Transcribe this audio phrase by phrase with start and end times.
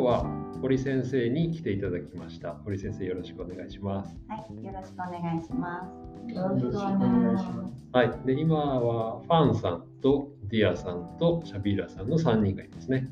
[0.00, 0.24] 日は
[0.62, 2.54] 堀先生に来ていただきました。
[2.64, 4.16] 堀先生よろしくお願いします。
[4.28, 5.88] はい、よろしくお願いしま
[6.28, 6.34] す。
[6.34, 7.88] よろしくお願いします。
[7.92, 8.10] はい。
[8.26, 13.08] で今はファンさんとディアさんとシャビーラさんの3人がいますね。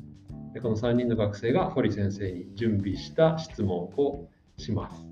[0.53, 5.07] でこの3人の学生が堀先生に準備した質問をします。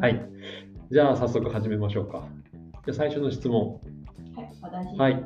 [0.00, 0.20] はい。
[0.90, 2.26] じゃあ早速始めましょうか。
[2.86, 3.80] じゃあ最初の質問。
[4.34, 5.24] はい、私、はい。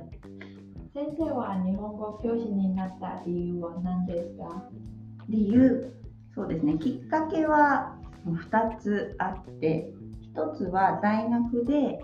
[0.95, 4.69] 先生は日本語教師になった理由は何ですか？
[5.32, 5.91] 理由、
[6.34, 7.96] そうですね、きっかけは
[8.27, 9.91] 2つあって、
[10.34, 11.98] 1つは大学で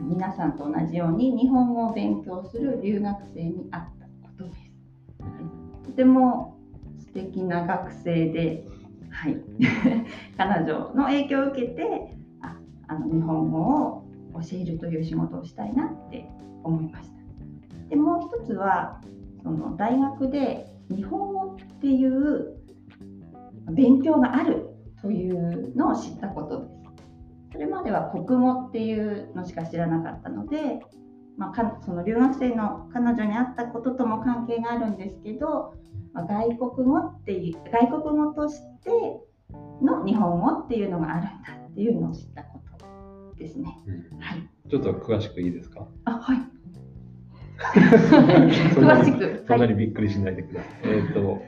[0.00, 4.56] 皆さんと同じように日本語を勉強する留学生に会ったことです。
[5.84, 6.58] とても
[6.98, 8.64] 素敵な学生で、
[9.10, 9.36] はい、
[10.38, 12.56] 彼女の影響を受けてあ
[12.88, 14.04] あの日本語を
[14.40, 16.26] 教えるという仕事をしたいなって
[16.64, 17.18] 思いました。
[17.90, 19.02] でもう一つは
[19.42, 22.56] その大学で日本語っていう
[23.72, 24.68] 勉強がある
[25.02, 26.78] というのを知ったことです。
[27.52, 30.80] それまでは国語っていうのしか知らなかったので、
[31.36, 35.74] まあ、かその留学生の彼女に会ったこととも関係があるんですけど、
[36.12, 39.20] まあ外国語っていう外国語として
[39.82, 41.28] の日本語っていうのがあるんだ
[41.70, 43.78] っていうのを知ったことですね。
[43.86, 44.48] うんはい。
[44.68, 45.86] ちょっと詳しくいいですか？
[46.04, 46.38] あ、はい。
[47.74, 49.44] そんなに詳しく。
[49.46, 49.68] そんなはい。
[49.68, 50.72] にびっくりしないでください。
[50.84, 51.42] えっ、と、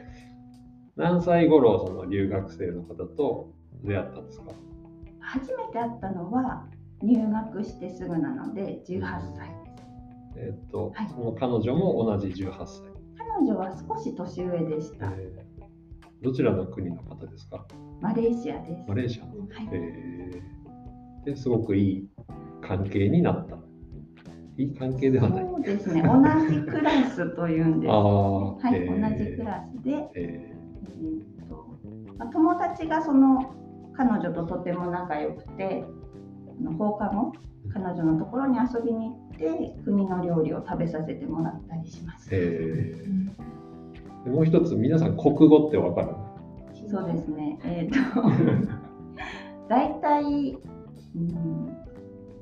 [0.97, 3.53] 何歳頃その留学生の方と
[3.85, 4.53] 出会ったんですか？
[5.21, 6.67] 初めて会ったのは
[7.03, 9.01] 入学してすぐなので18
[9.37, 10.39] 歳です。
[10.39, 12.81] えっ、と、はいその彼女も同じ18歳。
[13.17, 15.07] 彼女は少し年上でした。
[15.07, 15.51] えー
[16.23, 17.65] どちらの国の方ですか？
[18.03, 18.85] マレーシアです。
[18.87, 19.31] マレーシアの。
[19.31, 19.69] はい。
[19.73, 22.09] えーですごくいい
[22.63, 23.57] 関係になった。
[24.61, 25.45] いい関係ではない。
[25.47, 26.03] そうですね。
[26.03, 27.91] 同じクラスというんです。
[27.91, 31.79] ああ、はい、えー同じクラスで、ええーと
[32.19, 33.55] まあ、友達がその
[33.97, 35.85] 彼女ととても仲良くて、
[36.79, 37.33] 放課後
[37.73, 42.29] 彼女のところに遊びに行って国の料理を食べさせてもらったりします。
[42.31, 43.51] ーえー
[44.25, 46.89] でもう一つ、皆さん国語ってわかる？
[46.91, 47.59] そうですね。
[47.65, 47.97] えっ、と
[49.69, 50.59] 大体、
[51.17, 51.77] うん、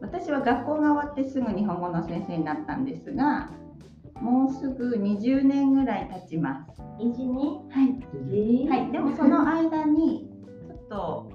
[0.01, 3.51] 私は学校が終わってすぐ日本語の先生になったんですが、
[4.21, 6.83] もうすぐ20年ぐらい経ちます。
[6.99, 7.37] 一年
[7.69, 8.67] はい。
[8.67, 10.29] えはい、でもその間に
[10.67, 11.33] ちょっと、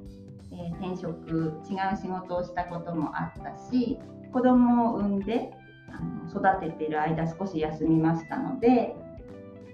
[0.51, 3.97] えー転職違う仕事をしたこともあったし
[4.31, 5.51] 子供を産んで
[5.89, 8.95] あの育てている間少し休みましたので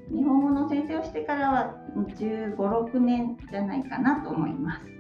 [0.09, 4.98] 日本語の先生をしてからは1 5 6年じゃないかなと思います。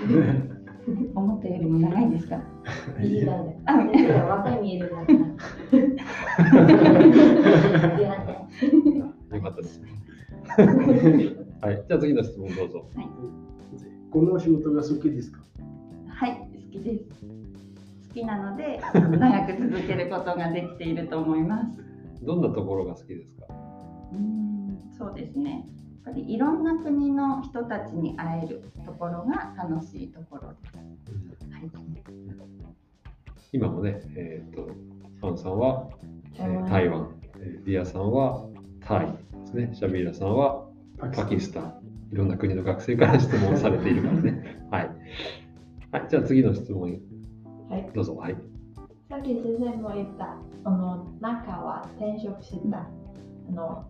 [1.14, 2.40] 思ったよりも長いですか？
[3.02, 3.60] いいだね。
[3.66, 5.16] あ若い見えるんだから。
[5.68, 5.80] すい
[8.06, 9.88] ませんよかったですね。
[11.60, 12.86] はい、じゃあ次の質問どうぞ。
[14.10, 15.40] この仕事が好きですか？
[16.08, 17.04] はい、好きです。
[18.08, 21.78] 好きなので長く続けることができていると思います。
[22.24, 23.46] どんなところが好きですか？
[24.12, 25.64] うーんそうですね。
[26.04, 30.76] やっぱりいろんな国の人たちに会えるところが楽しいところです。
[30.76, 31.70] はい、
[33.52, 34.68] 今もね、えっ、と、
[35.20, 35.88] ファンさんは、
[36.38, 38.46] えー台湾、えーディアさんは
[38.80, 40.64] タイですね、シャビーラさんは
[40.98, 41.74] パキスタン、
[42.12, 44.62] いろんな国の学生から質問されているからね。
[44.70, 44.90] はい。
[45.92, 46.98] はい、じゃあ次の質問、
[47.68, 47.90] はい。
[47.94, 48.16] どうぞ。
[48.16, 48.36] はい。
[49.10, 52.86] さっき先生も言った、あの中は転職した。
[53.48, 53.84] あの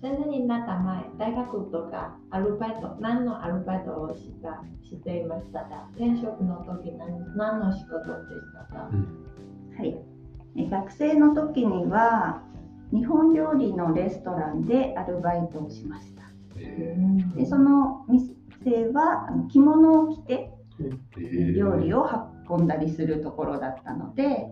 [0.00, 8.90] 先生になった前、大学とかアルバイト、何のアルバイトをしたしていましたか転職の時何何の仕事でしたか？
[9.78, 9.98] はい、
[10.56, 12.42] え学生の時には
[12.92, 16.22] 日本料理のレストランでアルバイトをしました。
[16.58, 16.96] え
[17.34, 22.06] でその店はあの着物を着てー料理を
[22.48, 24.46] 運んだりするところだったので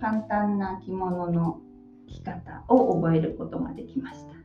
[0.00, 1.60] 簡単な着物の
[2.06, 4.37] 着方を覚えることができました。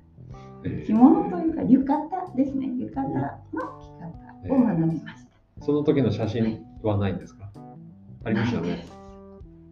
[0.65, 5.31] えー着物というか浴衣ですね浴衣の着方を学びました。
[5.61, 7.49] その時の写真はないんですか？
[8.25, 8.85] ありますよね。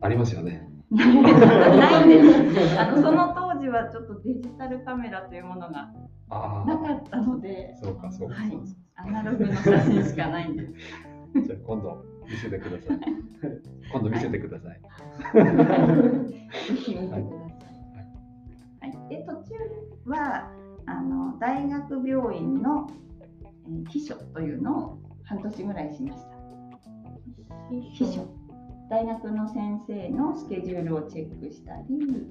[0.01, 0.67] ありますよね。
[0.89, 2.79] ないんです。
[2.79, 5.89] あのその当時はちょっとデジタルカメラというものが
[6.29, 8.35] あなかったのであ、、そうか、そうか。
[8.35, 8.65] はいそうか
[8.97, 10.73] アナログの写真しかないんです。
[11.47, 12.99] じゃあ今度見せてください。
[13.91, 14.81] 今度見せてください。
[16.29, 17.50] ぜひ見てください。
[20.11, 20.51] は
[20.85, 26.31] あの大学病院の、えー秘書というのを半年ぐらいしました。
[27.93, 28.27] 秘書
[28.89, 32.27] 大学の先生のスケジュールをチェックしたり、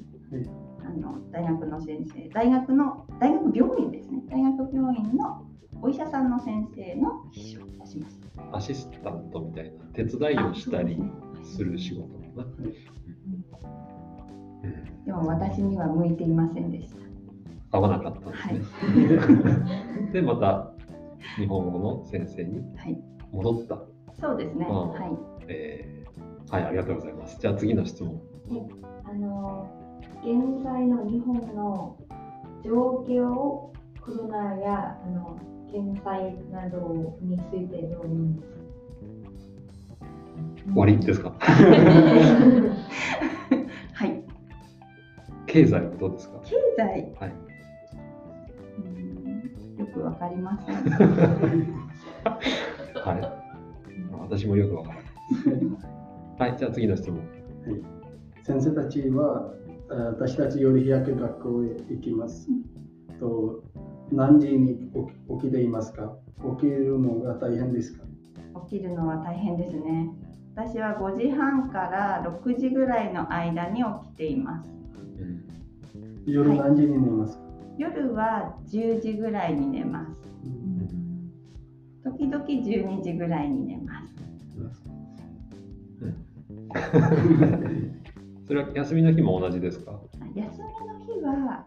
[0.85, 5.47] あの大学の先生大学の大学病院ですね大学病院の
[5.81, 8.21] お医者さんの先生の秘書をします。
[8.53, 10.99] アシスタントみたいな手伝いをしたり
[11.43, 12.45] する仕事かな。
[12.45, 12.75] うん
[15.07, 17.10] でも私には向いていませんでした。
[17.73, 18.25] 合わなかったん
[18.59, 20.13] ですね。
[20.13, 20.73] で、また
[21.39, 22.99] 日本語の先生にはい、
[23.33, 23.79] 戻った。
[24.21, 24.65] そうですね。
[24.67, 25.45] はい。
[25.49, 27.39] えーはい、ありがとうございます。
[27.41, 28.21] じゃあ次の質問。
[29.05, 29.69] あの
[30.23, 31.97] 現在の日本の
[32.65, 33.73] 状況コ
[34.11, 35.39] ロナやあの
[35.71, 38.49] 検災などについてどう思います？
[38.51, 38.55] か
[40.73, 41.33] 終わりですか？
[43.95, 44.23] はい。
[45.47, 46.41] 経済はどうですか？
[46.45, 47.13] 経済？
[47.21, 47.35] はい。
[50.01, 50.77] くわかりません。
[53.05, 54.21] はい。
[54.31, 55.05] 私もよくわからない。
[56.39, 57.21] はい、じゃあ次の質問。
[58.43, 59.53] 先生たちは
[59.91, 62.49] あ私たちより早く学校へ行きます。
[63.19, 63.63] と
[64.11, 64.89] 何時に起き
[65.43, 66.17] 起きていますか？
[66.59, 68.05] 起きるのが大変ですか？
[68.67, 70.11] 起きるのは大変ですね。
[70.57, 74.71] 私は5時半から6時ぐらいの間に起きています。
[75.21, 75.45] うん
[76.27, 77.45] 夜何時に寝ますか、
[77.81, 80.13] 夜は10時ぐらいに寝ます。
[82.05, 84.15] 時々12時ぐらいに寝ます。
[88.47, 89.99] それは休みの日も同じですか？
[90.35, 91.65] 休みの日は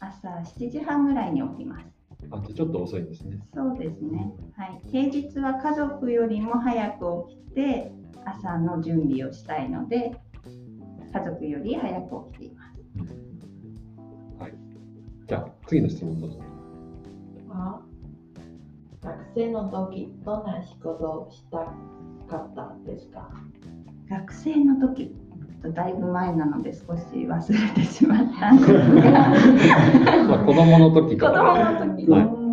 [0.00, 1.86] 朝7時半ぐらいに起きます。
[2.30, 3.38] あ、ちょっと遅いんですね。
[3.52, 4.32] そうですね。
[4.56, 4.80] はい。
[4.90, 7.92] 平日は家族よりも早く起きて
[8.24, 10.12] 朝の準備をしたいので、
[11.12, 12.59] 家族より早く起きています。
[15.70, 16.38] 次の質問どうぞ。
[17.48, 17.80] は
[19.02, 21.58] 学生の時どんな仕事をした
[22.28, 23.30] かったですか？
[24.10, 25.14] 学生の時、
[25.72, 28.82] だいぶ前なので少し忘れてしまったんですが、
[30.26, 32.50] まあ、子供の時子とか、供の時、はいうん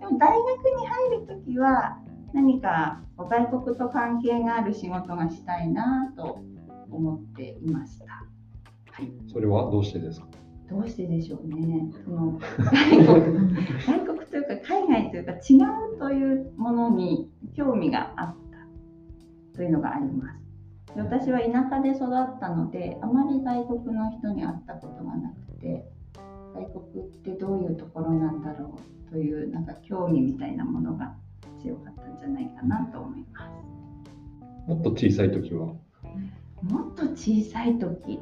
[0.00, 1.98] でも大学に入る時は
[2.32, 6.40] 何か外国と関係がある仕事がしたいなと
[6.90, 8.06] 思っていました。
[8.90, 9.12] はい。
[9.28, 10.26] それはどうしてですか？
[10.70, 11.90] どうしてでしょうね。
[12.04, 13.56] その外国
[13.86, 15.36] 外国というか海外というか違
[15.94, 18.36] うというものに興味があっ
[19.52, 20.94] たというのがあります。
[20.94, 25.84] で私は田舎で育ったのであまり外国の人に会ったことがなくて
[26.54, 28.78] 外国ってどういうところなんだろ
[29.08, 31.14] うというなんか興味みたいなものが
[31.62, 33.40] 強かったんじゃないかなと思いま
[34.66, 34.68] す。
[34.68, 35.66] もっと小さい時は？
[35.66, 35.78] も
[36.90, 38.20] っと小さい時？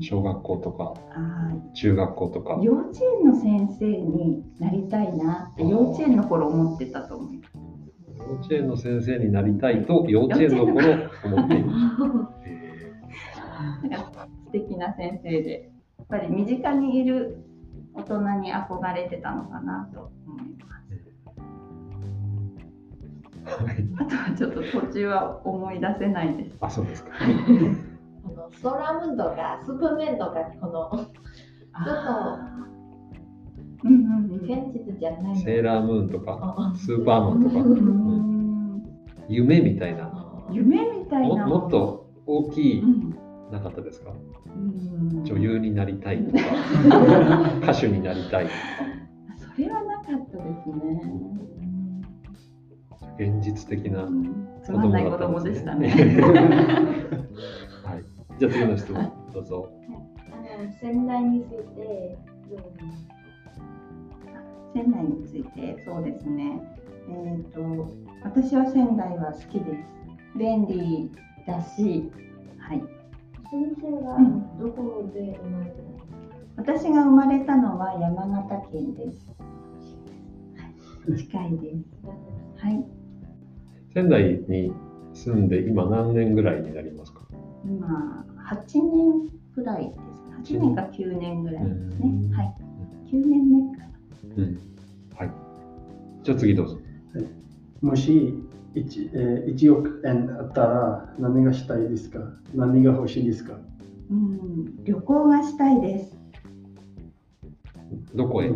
[0.00, 0.94] 小学校とか
[1.74, 7.52] 中学校とか幼稚園の先生になりたいなって幼稚園の頃思ってたと思います。
[8.28, 11.96] 幼稚園の先生になりたいと幼稚園の頃思っていまし
[14.12, 14.26] た。
[14.46, 17.44] 素敵な先生で、やっぱり身近にいる
[17.94, 20.96] 大人に憧れてたのかなと思います。
[23.44, 23.88] ーはい。
[23.98, 26.56] あとはちょっと途中は思い出せないです。
[26.60, 27.10] あ、そうですか。
[28.46, 30.92] あのソーラームーンとかスーパーメンとかこの
[31.72, 32.66] あー。
[33.84, 34.44] うんうんうん。
[34.44, 35.36] 現実じゃないの。
[35.36, 37.56] セーラームーンとかあスーパーマンとか。
[37.60, 38.82] うーん。
[39.28, 40.10] 夢みたいな。
[40.12, 41.46] あ夢みたいもな。
[41.46, 43.10] もっと大きいうん
[43.52, 44.12] なかったですか？
[44.56, 45.24] うん。
[45.24, 46.38] 女優になりたいとか
[47.62, 48.56] 歌手になりたいとか。
[49.54, 51.02] それはなかったですね。
[53.18, 54.04] 現実的な
[54.66, 56.06] 子供だったん供でしたですね。
[58.38, 59.70] じゃあ次の質問どうぞ。
[60.30, 62.18] あの仙台について
[62.50, 62.60] どう
[64.74, 66.60] 仙台についてそうですね。
[67.08, 67.60] えっ、と
[68.22, 70.38] 私は仙台は好きです。
[70.38, 71.10] 便利
[71.46, 72.10] だし、
[72.58, 72.82] はい。
[73.50, 75.96] 先生はうんどこで生まれたの？
[76.56, 79.34] 私が生まれたのは山形県です。
[79.38, 81.84] はい、近いです。
[82.62, 82.84] はい。
[83.94, 84.72] 仙台に
[85.14, 87.15] 住んで今何年ぐらいになりますか？
[87.66, 89.92] 今8年ぐらいで
[90.44, 90.54] す。
[90.54, 92.30] 8年か9年ぐらいですねうん。
[92.32, 92.54] はい。
[93.10, 93.88] 9年目かな。
[94.36, 94.58] うん。
[95.14, 95.30] はい。
[96.22, 96.78] じゃあ次どうぞ。
[97.82, 98.34] もし
[98.74, 102.20] 1, えー1億円あったら何がしたいですか？
[102.54, 103.58] 何が欲しいですか？
[104.10, 106.16] うん、旅行がしたいです。
[108.14, 108.48] どこへ？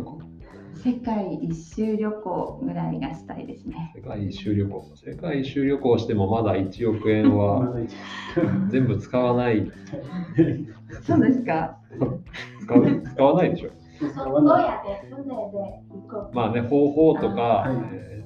[0.83, 3.93] 世界一周旅行ぐらいがしたいですね。
[3.95, 4.83] 世界一周旅行。
[4.97, 7.75] 世界一周旅行してもまだ1億円 まは
[8.71, 9.71] 全部使わない。
[11.03, 11.79] そうですか。
[12.63, 13.71] 使う使わないでしょ。
[14.09, 15.51] そどうやって船で行
[16.09, 17.71] こうまあね、方法とか、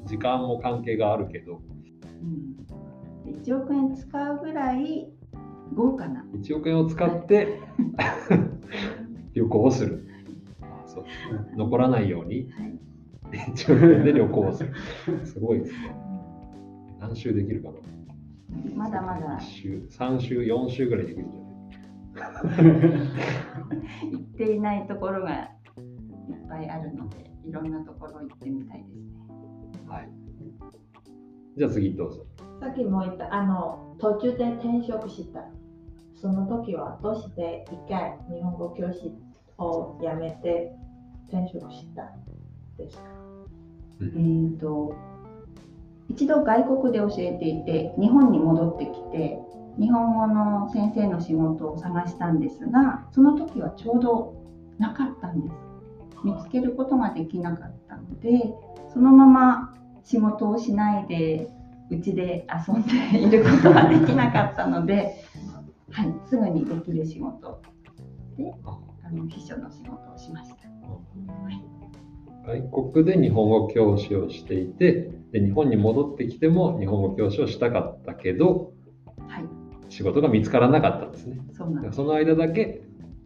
[0.05, 1.61] 時間も関係があるけど、
[3.27, 5.09] うん、1億円使うぐらい
[5.75, 6.25] 豪華な。
[6.41, 7.59] 1億円を使って
[9.35, 10.07] 旅行をする。
[11.03, 12.85] あそう残らないようにはい
[13.35, 14.73] 1億円で旅行をする。
[15.25, 15.97] すごいですね。
[17.01, 17.75] 何周できるかな
[18.75, 22.55] まだまだ ?1 周、3周、4周ぐらいできるんじゃない
[24.13, 25.45] 行っていないところがい
[26.33, 29.03] っぱいあるので、いろんなところ行ってみたいですね。
[29.89, 30.09] はい。
[31.57, 32.25] じゃあ次どうぞ。
[32.61, 35.45] さっきも言ったあの途中で転職した
[36.15, 39.13] その時はどうして一回日本語教師
[39.59, 40.73] を辞めて
[41.29, 42.11] 転職した
[42.79, 42.97] です。
[42.97, 43.03] か
[44.01, 44.95] えー、と
[46.09, 49.39] 一度外国で教えていて日本に戻ってきて
[49.79, 54.35] 日本語の先生の仕事を探したんですがその時はちょうど
[54.79, 55.55] なかったんです。
[56.25, 58.55] 見つけることができなかったので
[58.93, 61.49] そのまま仕事をしないで
[61.91, 65.23] うちで遊んでいることができなかったので、
[65.91, 67.61] はい、すぐにできる仕事
[68.39, 68.79] であ。
[69.07, 70.64] あの秘書の仕事をしました。
[72.47, 78.73] 外国で日本語教師をしていてで日本に戻ってきても日本語教師をしたかったけど
[79.27, 79.45] はい、
[79.89, 81.41] 仕事が見つからなかったんですね。
[81.53, 81.93] そん。
[81.93, 82.83] その間だけ、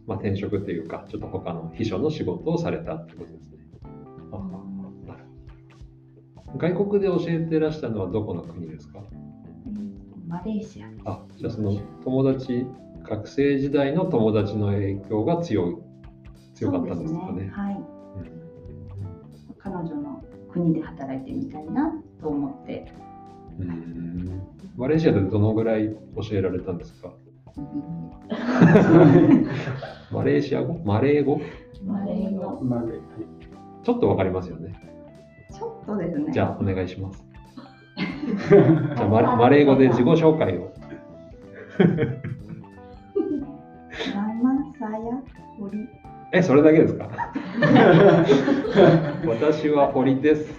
[0.07, 3.57] まあ、転職っていうかちょっと他の秘書の仕事をされたってことですね。
[6.57, 9.03] 外国で教えてらしたのはどこの国ですか？
[10.27, 10.87] マレーシア。
[11.05, 12.65] あじゃあその友達
[13.03, 15.75] 学生時代の友達の影響が強い
[16.59, 17.49] 強かったんですかね。
[17.53, 17.81] はい。
[19.59, 22.91] 彼女の国で働いてみたいなと思って、
[24.75, 27.13] マレーシアでどのぐらい教えられたんですか？
[30.11, 30.79] マレーシア語？
[30.85, 31.39] マレー語？
[31.85, 32.59] マレー語。
[32.63, 32.99] まあねはい
[33.83, 34.73] ちょっとわかりますよね。
[35.57, 36.31] ちょっとですね。
[36.33, 37.25] じゃあお願いします。
[37.97, 40.71] じゃあママレー語で自己紹介を。
[44.43, 44.99] ママサヤ
[45.57, 45.87] ホリ。
[46.31, 47.09] えそれだけですか？
[49.27, 50.53] 私は堀です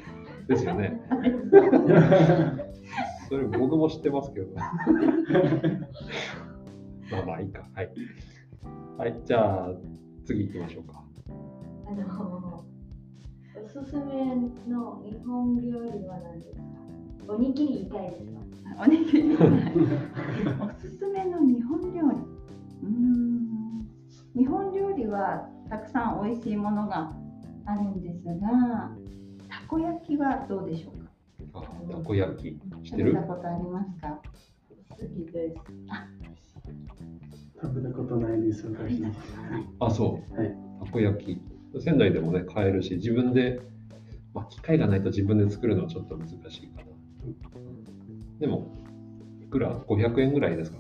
[0.49, 1.01] ですよね。
[3.29, 4.63] それ僕も知ってますけど ま
[7.23, 7.69] あまあいいか。
[7.75, 7.91] はい。
[8.99, 9.71] はいじゃあ
[10.25, 11.05] 次行きましょうか。
[11.89, 12.65] あの
[13.65, 14.35] おすすめ
[14.69, 16.65] の日本料理は何ですか？
[17.29, 18.41] おにぎり以外ですか？
[18.83, 19.37] おにぎり。
[20.61, 22.17] おすすめの日本料理。
[22.83, 23.87] うーん。
[24.37, 27.13] 日本料理はたくさん美味しいものが
[27.65, 28.91] あるんですが、
[29.49, 31.65] たこ焼きはどうでしょうか？
[31.89, 32.61] あたこ焼き。
[32.85, 34.21] 食べるたことありますか？
[34.91, 35.57] 好きです。
[37.63, 39.03] 食べたことないです私。
[39.79, 40.37] あそう。
[40.37, 40.55] はい。
[40.85, 41.41] たこ焼き。
[41.81, 43.61] 仙台でもね買えるし自分で、
[44.35, 46.35] まあ、機械がないと自分で作るのはちょっと難し
[46.65, 46.87] いかな。
[48.41, 48.75] でも
[49.41, 50.79] いくら？500円ぐらいですか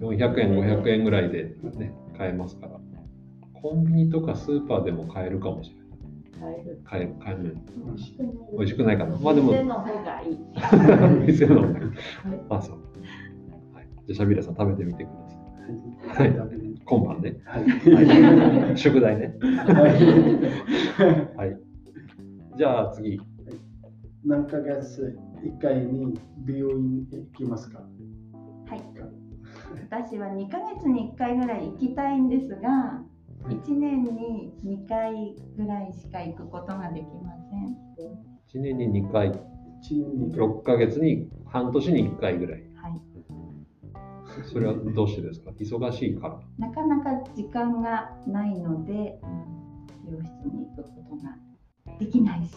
[0.00, 0.50] ？400円
[0.82, 2.75] 500円ぐらいでね買えますから
[3.62, 5.86] コンビニとかスーパーでも買えるかもしれない。
[6.84, 7.56] 買え買える。
[8.56, 9.16] 美味しくないかな。
[9.18, 9.52] まあでも。
[9.52, 10.38] 店の方がいい。
[11.26, 11.62] 店の
[12.50, 12.76] あそう、
[13.72, 16.28] はい、じゃあシャビラさん食べてみてください。
[16.30, 16.50] はい。
[16.84, 17.40] 今晩ね。
[17.44, 18.76] はい。
[18.76, 19.34] 宿題ね。
[19.40, 19.88] は
[21.34, 21.36] い。
[21.36, 21.58] はい。
[22.56, 23.20] じゃあ次。
[24.24, 27.78] 何ヶ月1回に美容院へ行きますか？
[27.78, 27.86] は
[28.74, 28.82] い。
[29.90, 33.02] 私は2ヶ月に1回ぐらい行きたいんですが、
[33.48, 37.76] 1年に2回ぐらいしか行くことができません。
[38.48, 39.34] 1年に2回1
[39.90, 43.00] 年に6ヶ月に半年に1回ぐらいはい。
[44.44, 45.50] それはどうしてですか？
[45.50, 49.18] 忙しいからなかなか時間がないので、
[50.04, 51.36] 美容室に行くことが
[51.98, 52.52] できないし、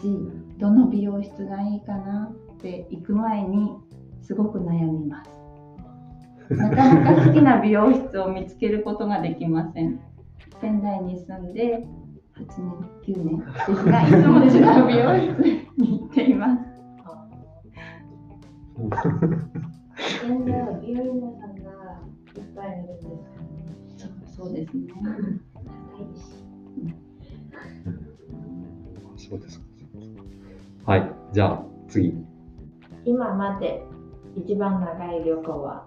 [0.58, 3.70] どの美容室がいいかなって行く前に
[4.22, 5.30] すごく悩みます。
[6.50, 10.00] なかなか好きな美容室を見つけることができません。
[10.60, 11.86] 仙台に住んで
[12.36, 15.42] 8年、9年ですが、 いつも違う美容室
[15.78, 16.60] に行っています。
[20.52, 21.70] は美容院さんが
[22.36, 23.16] いっぱいいるんですかね
[24.26, 24.88] そうですね。
[30.86, 32.14] はいじゃあ次
[33.04, 33.84] 今まで
[34.34, 35.86] 一番長い旅行は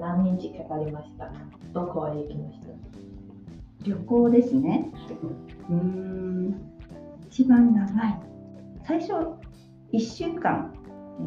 [0.00, 1.26] 何日かかりました？
[1.26, 1.32] か
[1.72, 2.63] どこへ行きました？
[3.84, 4.90] 旅行ですね。
[5.68, 6.54] うーん、
[7.26, 8.20] 一番長い。
[8.86, 9.12] 最初、
[9.92, 10.72] 1週間、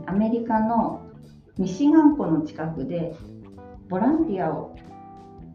[0.06, 1.02] アメリカの
[1.58, 3.16] ミシガン湖の近くで
[3.90, 4.76] ボランティアを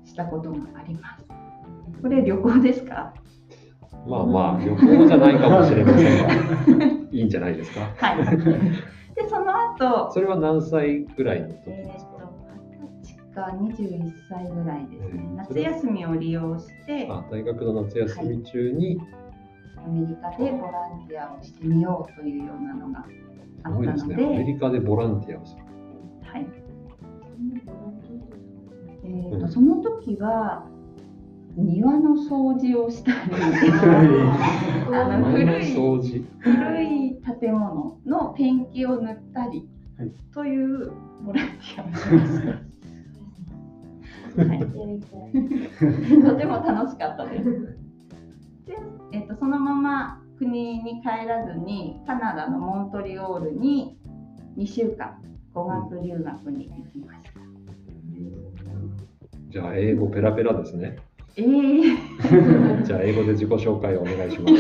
[0.05, 1.27] したことがあります。
[2.01, 3.13] これ旅行ですか？
[4.09, 6.25] まあまあ旅行じゃないかもしれませ
[6.73, 7.81] んが いいんじゃないですか？
[7.97, 8.27] はい。
[9.15, 12.12] で、その後、それは何歳ぐらいの時ですか？
[13.35, 15.19] が21歳ぐらいですねえ。
[15.19, 19.01] ー夏休みを利用して、あ大学の夏休み中に、
[19.77, 23.07] アメリカでボランティアをしてみようというようなのが
[23.65, 24.15] あったので、ですね。
[24.15, 25.63] アメリカでボランティアをする。
[26.23, 26.47] はい。
[29.05, 30.67] えーとうんその時は
[31.57, 33.17] 庭の掃除をしたり、
[34.95, 36.25] あの古い掃除。
[36.39, 40.93] 古い建物のペンキを塗ったりはいという
[41.25, 42.72] ボランティアをしました。
[44.37, 44.59] はい、
[46.23, 47.45] とても楽しかったです。
[48.67, 48.77] で、
[49.13, 53.99] えっとそのまま国に帰らずにカナダのモントリオールに
[54.57, 55.23] 2週間
[55.53, 57.31] 語学留学に行きました。
[59.51, 60.97] じゃあ、英語ペラペラですね。
[61.37, 64.53] えー、じゃあ、英語で自己紹介をお願いします。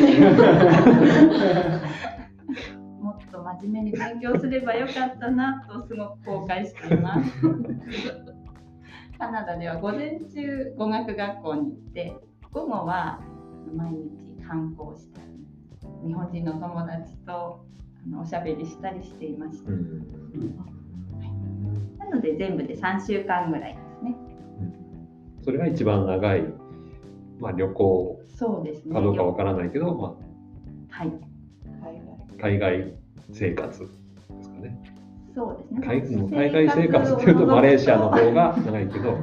[3.00, 8.31] もっと真面目に勉強すればよかったなとすごく後悔しています。
[9.22, 12.12] カナダでは午前中語学学校に行って
[12.50, 13.20] 午後は
[13.72, 17.64] 毎日観光したり日本人の友達と
[18.04, 19.74] あのおしゃべりしたりしていましたう。
[19.74, 20.04] ん
[22.00, 24.16] なので全部で3週間ぐらいですね。
[25.44, 26.44] それが一番長い、
[27.38, 28.92] まあ、旅行そうですね。
[28.92, 30.16] かどうかわからないけど、ま
[30.88, 31.12] はい。
[31.80, 32.92] あ、海外
[33.30, 33.86] 生活で
[34.42, 34.91] すかね。
[35.34, 35.80] そうですね。
[36.30, 39.18] 海海外生活っていうとマレーシアの方が長いけど、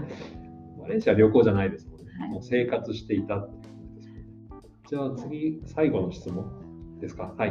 [0.79, 2.05] マレーシアは旅行じゃないですもんね。
[2.19, 3.47] はいもう生活していた。
[4.87, 7.33] じゃあ次、最後の質問ですか？
[7.37, 7.49] はい。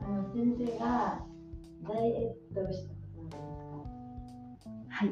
[0.00, 1.22] あの先生が
[1.86, 2.94] ダイエットした
[4.88, 5.08] はい。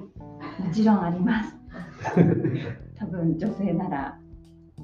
[0.62, 1.56] もちろんあります。
[2.96, 4.18] 多分女性なら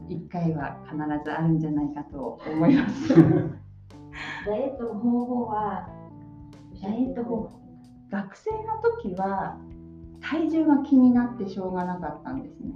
[0.08, 3.14] 1回は必ずあるんじゃないかと思います。
[4.46, 5.88] ダイエットの方法は
[6.82, 7.57] ダイエット方法
[8.10, 9.56] 学生の時は
[10.20, 12.72] 体重が気になってしょうがなかったんですね。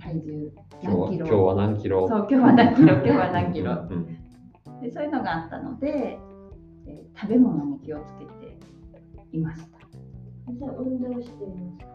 [0.00, 0.50] 体重
[0.82, 1.26] 今日は何キロ？
[1.26, 2.08] 今日は何キロ？
[2.08, 2.94] そう今日は何キロ？
[2.94, 3.72] 今日は何キロ？
[3.72, 4.06] うん
[4.82, 6.18] でそういうのがあったので、
[6.86, 8.58] えー食べ物に気をつけて
[9.32, 9.78] いました。
[10.52, 11.92] じゃあ運動していますか？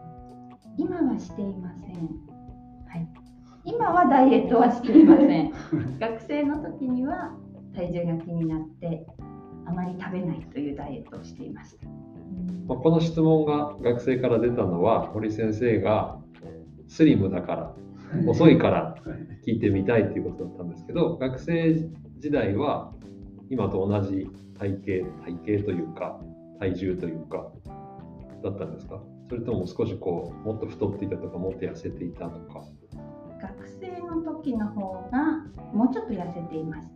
[0.78, 1.92] 今はしていません。
[1.92, 3.08] はい。
[3.64, 5.52] 今はダイエットはしていません。
[6.00, 7.32] 学生の時には
[7.74, 9.06] 体重が気になって
[9.66, 11.86] あまり食べないというダイエットをしていました。
[12.66, 16.18] まあ、この質問が学生から出たのは堀先生が
[16.88, 17.74] スリムだから
[18.26, 18.94] 遅いから
[19.46, 21.74] 聞いてみたいっていうことだったんですけど学生
[22.18, 22.92] 時代は
[23.48, 26.20] 今と同じ体型体型というか
[26.58, 27.50] 体重というか
[28.42, 29.00] だったんですか？
[29.28, 32.62] それとも少しこうもっと太っていたとかもっと痩せていたとか。
[33.40, 36.92] 学生の時の方がもうちょっと痩せていました。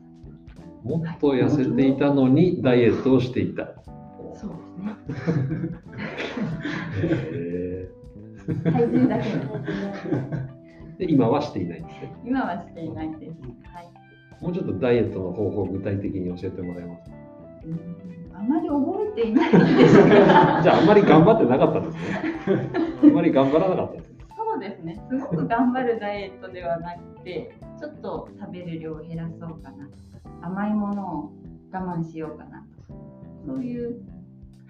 [0.83, 3.69] もっと痩せていたのにダイエットをしていた。
[4.35, 4.97] そうですね。
[7.33, 7.89] へ
[8.65, 9.25] 体重だけ
[10.99, 12.15] で今はしていないんですね。
[12.25, 13.33] 今はしていないです。
[13.73, 13.91] はい。
[14.41, 17.17] もうちょっとダイエットの方法を具体的に教えてもらえますか？
[17.67, 17.81] うん
[18.37, 20.09] あまり覚えていないんですが。
[20.61, 22.71] じゃあ、あんまり頑張ってなかったんですね。
[23.03, 24.17] あんまり頑張らなかったんですね。
[24.37, 25.01] そうですね。
[25.09, 29.89] すごく頑張るダイエットではなくて、ちょっと食べる量を減らそうかな
[30.43, 31.33] 甘いものを
[31.73, 32.67] 我慢しようかな
[33.47, 34.01] そういう、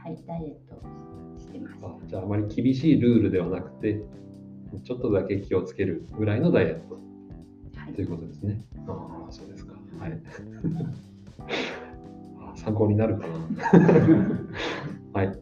[0.04, 1.76] はい、ダイエットをしてます。
[1.82, 4.02] あじゃあ、あまり厳しいルールではなくて、
[4.84, 8.62] ちょっとだけ気をつけるぐらいのダイエットはいということですね。
[8.86, 9.74] ああ、そうですか。
[9.98, 10.20] はい。
[12.40, 13.34] あ参考になるかな。
[15.20, 15.38] はい。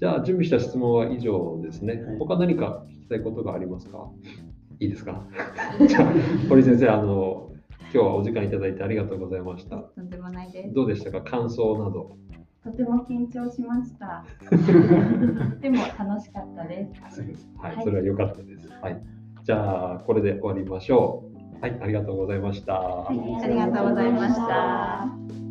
[0.00, 2.18] じゃあ、準備した質問は以上ですねはい。
[2.18, 4.08] 他何か聞きたいことがありますか？
[4.80, 5.24] いいですか？
[5.86, 6.12] じゃあ、
[6.48, 7.52] 堀先生、あの、
[7.92, 9.76] 今日はお時間いただいてありがとうございました。
[9.78, 10.74] とんでもないです。
[10.74, 11.20] どうでしたか？
[11.22, 12.16] 感想など。
[12.64, 14.24] とても緊張しました。
[15.60, 17.50] でも楽しかったです。
[17.58, 18.68] はい、はいそれは良かったです。
[18.80, 19.02] はい。
[19.42, 21.60] じゃあ、これで終わりましょう。
[21.60, 22.72] はい、ありがとうございました。
[22.74, 25.43] はい、ありがとうございました。